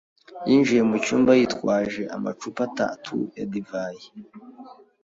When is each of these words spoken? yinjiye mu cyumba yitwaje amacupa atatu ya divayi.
yinjiye 0.47 0.81
mu 0.89 0.95
cyumba 1.05 1.31
yitwaje 1.39 2.03
amacupa 2.15 2.59
atatu 2.69 3.15
ya 3.37 3.45
divayi. 3.51 4.07